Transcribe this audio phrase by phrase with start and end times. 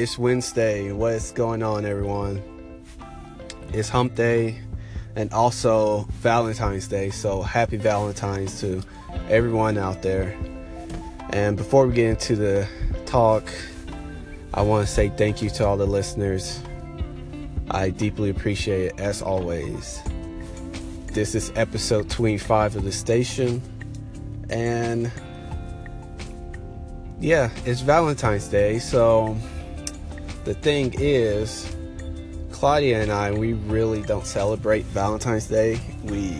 [0.00, 0.92] It's Wednesday.
[0.92, 2.42] What's going on, everyone?
[3.74, 4.58] It's Hump Day
[5.14, 7.10] and also Valentine's Day.
[7.10, 8.82] So happy Valentine's to
[9.28, 10.34] everyone out there.
[11.34, 12.66] And before we get into the
[13.04, 13.44] talk,
[14.54, 16.62] I want to say thank you to all the listeners.
[17.70, 20.00] I deeply appreciate it as always.
[21.08, 23.60] This is episode 25 of the station.
[24.48, 25.12] And
[27.20, 28.78] yeah, it's Valentine's Day.
[28.78, 29.36] So
[30.44, 31.74] the thing is,
[32.50, 35.80] Claudia and I, we really don't celebrate Valentine's Day.
[36.04, 36.36] We,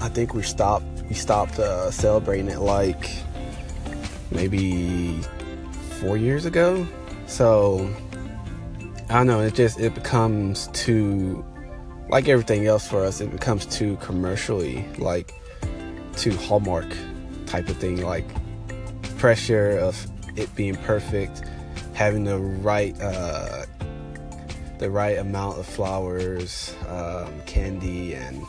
[0.00, 3.10] I think we stopped, we stopped uh, celebrating it like
[4.30, 5.20] maybe
[6.00, 6.86] four years ago.
[7.26, 7.90] So
[9.08, 9.40] I don't know.
[9.40, 11.44] It just it becomes too,
[12.08, 15.34] like everything else for us, it becomes too commercially, like
[16.16, 16.86] too hallmark
[17.46, 18.24] type of thing, like
[19.18, 21.42] pressure of it being perfect,
[21.94, 23.64] having the right uh,
[24.78, 28.44] the right amount of flowers, um, candy, and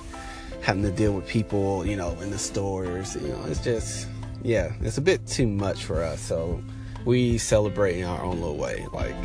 [0.61, 3.15] having to deal with people, you know, in the stores.
[3.15, 4.07] You know, it's just
[4.43, 6.19] yeah, it's a bit too much for us.
[6.19, 6.61] So
[7.05, 9.15] we celebrate in our own little way, like.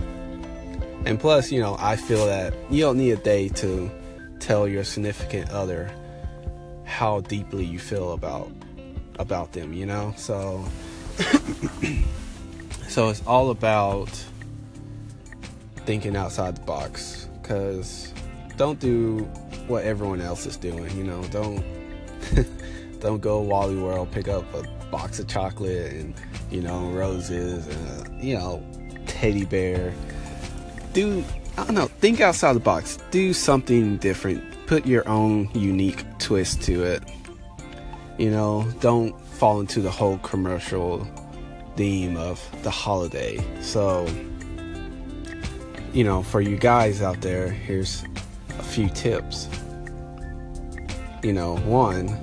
[1.07, 3.91] And plus, you know, I feel that you don't need a day to
[4.39, 5.91] tell your significant other
[6.85, 8.51] how deeply you feel about
[9.19, 10.13] about them, you know?
[10.17, 10.65] So
[12.91, 14.09] so it's all about
[15.87, 18.13] thinking outside the box cuz
[18.57, 19.21] don't do
[19.69, 21.23] what everyone else is doing, you know?
[21.31, 21.65] Don't
[23.01, 26.15] don't go Wally World, pick up a box of chocolate and,
[26.51, 28.61] you know, roses and, you know,
[29.07, 29.95] teddy bear
[30.93, 31.25] do
[31.57, 32.99] I don't know, think outside the box.
[33.13, 34.43] Do something different.
[34.67, 37.03] Put your own unique twist to it.
[38.19, 41.07] You know, don't fall into the whole commercial
[41.81, 43.43] theme of the holiday.
[43.63, 44.07] So,
[45.95, 48.05] you know, for you guys out there, here's
[48.59, 49.49] a few tips.
[51.23, 52.21] You know, one,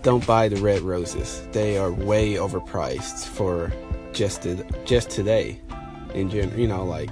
[0.00, 1.46] don't buy the red roses.
[1.52, 3.70] They are way overpriced for
[4.14, 5.60] just to, just today.
[6.14, 7.10] In general, you know, like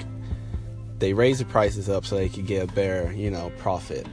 [0.98, 4.06] they raise the prices up so they could get a better, you know, profit.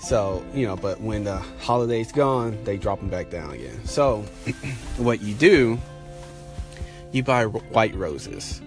[0.00, 3.84] So, you know, but when the holiday's gone, they drop them back down again.
[3.84, 4.22] So,
[4.96, 5.78] what you do,
[7.14, 8.60] you buy white roses,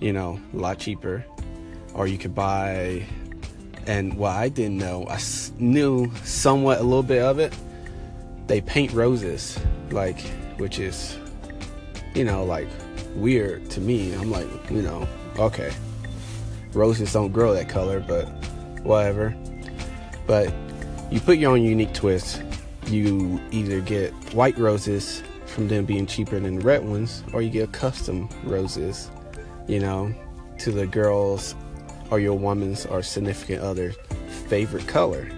[0.00, 1.24] you know, a lot cheaper.
[1.92, 3.04] Or you could buy,
[3.86, 5.20] and what I didn't know, I
[5.58, 7.54] knew somewhat a little bit of it.
[8.46, 9.58] They paint roses,
[9.90, 10.18] like,
[10.56, 11.18] which is,
[12.14, 12.68] you know, like
[13.14, 14.14] weird to me.
[14.14, 15.06] I'm like, you know,
[15.38, 15.70] okay,
[16.72, 18.24] roses don't grow that color, but
[18.82, 19.36] whatever.
[20.26, 20.50] But
[21.10, 22.42] you put your own unique twist.
[22.86, 27.50] You either get white roses from them being cheaper than the red ones, or you
[27.50, 29.10] get custom roses,
[29.68, 30.12] you know,
[30.58, 31.54] to the girls
[32.10, 33.92] or your woman's or significant other
[34.48, 35.28] favorite color.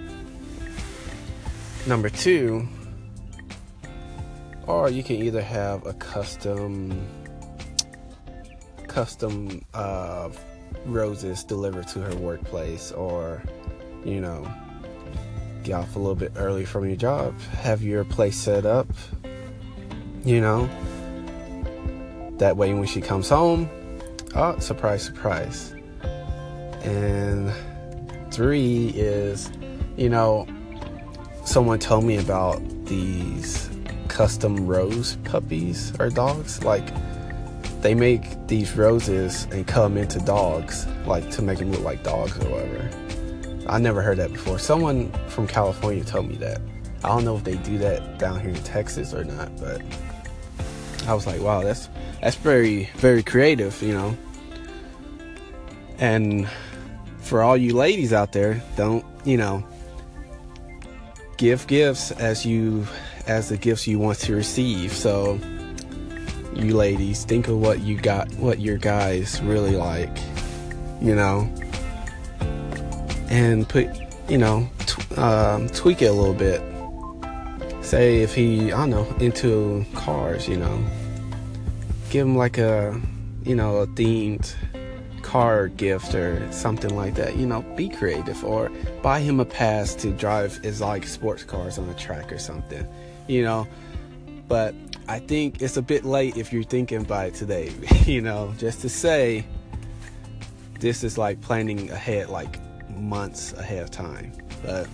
[1.86, 2.66] Number two,
[4.66, 7.06] or you can either have a custom
[8.88, 10.30] custom uh,
[10.86, 13.42] roses delivered to her workplace or
[14.04, 14.46] you know
[15.64, 18.86] get off a little bit early from your job have your place set up
[20.24, 20.68] you know
[22.38, 23.68] that way when she comes home
[24.34, 25.74] oh surprise surprise
[26.82, 27.52] and
[28.32, 29.50] three is
[29.96, 30.46] you know
[31.44, 33.70] someone told me about these
[34.08, 36.88] custom rose puppies or dogs like
[37.84, 42.34] they make these roses and them into dogs, like to make them look like dogs
[42.38, 42.90] or whatever.
[43.68, 44.58] I never heard that before.
[44.58, 46.62] Someone from California told me that.
[47.04, 49.82] I don't know if they do that down here in Texas or not, but
[51.06, 51.88] I was like, wow, that's
[52.20, 54.16] that's very very creative, you know.
[55.98, 56.48] And
[57.18, 59.64] for all you ladies out there, don't you know?
[61.36, 62.86] Give gifts as you
[63.26, 64.92] as the gifts you want to receive.
[64.92, 65.38] So
[66.56, 70.16] you ladies think of what you got what your guys really like
[71.00, 71.48] you know
[73.28, 73.88] and put
[74.28, 76.62] you know t- um, tweak it a little bit
[77.84, 80.84] say if he i don't know into cars you know
[82.14, 82.96] give him like a
[83.42, 84.54] you know a themed
[85.22, 88.70] car gift or something like that you know be creative or
[89.02, 92.86] buy him a pass to drive his like sports cars on a track or something
[93.26, 93.66] you know
[94.46, 94.76] but
[95.08, 97.72] I think it's a bit late if you're thinking it today.
[98.06, 99.44] you know, just to say
[100.80, 102.58] this is like planning ahead, like
[102.90, 104.32] months ahead of time.
[104.62, 104.86] But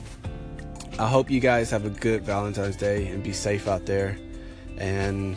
[0.98, 4.18] I hope you guys have a good Valentine's Day and be safe out there.
[4.78, 5.36] And